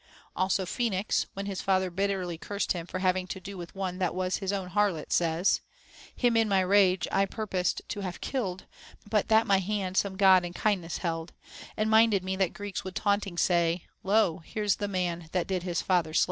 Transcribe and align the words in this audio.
Also 0.35 0.65
Phoenix, 0.65 1.27
when 1.35 1.45
his 1.45 1.61
father 1.61 1.91
bitterly 1.91 2.35
cursed 2.35 2.71
him 2.71 2.87
for 2.87 2.97
having 2.97 3.27
to 3.27 3.39
do 3.39 3.55
with 3.55 3.75
one 3.75 3.99
that 3.99 4.15
was 4.15 4.37
his 4.37 4.51
own 4.51 4.69
harlot, 4.71 5.11
says, 5.13 5.61
Him 6.15 6.35
in 6.35 6.49
my 6.49 6.61
rage 6.61 7.07
I 7.11 7.27
purposed 7.27 7.83
to 7.89 7.99
have 7.99 8.19
killed, 8.19 8.65
But 9.07 9.27
that 9.27 9.45
my 9.45 9.59
hand 9.59 9.95
some 9.97 10.15
God 10.17 10.43
in 10.43 10.53
kindness 10.53 10.97
held; 10.97 11.33
And 11.77 11.87
minded 11.87 12.23
me 12.23 12.35
that 12.37 12.53
Greeks 12.53 12.83
would 12.83 12.95
taunting 12.95 13.37
say, 13.37 13.83
Lo, 14.01 14.39
here's 14.39 14.77
the 14.77 14.87
man 14.87 15.29
that 15.33 15.45
did 15.45 15.61
his 15.61 15.83
father 15.83 16.15
slav. 16.15 16.19